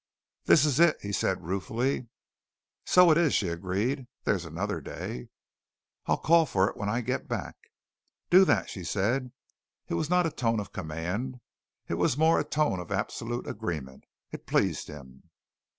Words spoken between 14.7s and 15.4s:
him.